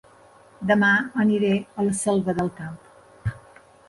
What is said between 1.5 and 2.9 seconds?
a La Selva del Camp